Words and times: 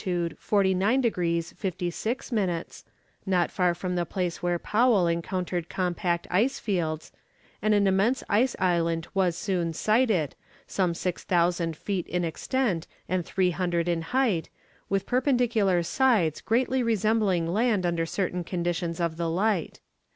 49 0.39 0.99
degrees 0.99 1.53
56 1.59 2.31
minutes, 2.31 2.83
not 3.27 3.51
far 3.51 3.75
from 3.75 3.95
the 3.95 4.03
place 4.03 4.41
were 4.41 4.57
Powell 4.57 5.05
encountered 5.05 5.69
compact 5.69 6.25
ice 6.31 6.57
fields, 6.57 7.11
and 7.61 7.75
an 7.75 7.85
immense 7.85 8.23
ice 8.27 8.55
island 8.57 9.07
was 9.13 9.37
soon 9.37 9.73
sighted, 9.73 10.33
some 10.65 10.95
6000 10.95 11.77
feet 11.77 12.07
in 12.07 12.25
extent 12.25 12.87
and 13.07 13.23
300 13.23 13.87
in 13.87 14.01
height, 14.01 14.49
with 14.89 15.05
perpendicular 15.05 15.83
sides 15.83 16.41
greatly 16.41 16.81
resembling 16.81 17.45
land 17.45 17.85
under 17.85 18.07
certain 18.07 18.43
conditions 18.43 18.99
of 18.99 19.17
the 19.17 19.29
light. 19.29 19.81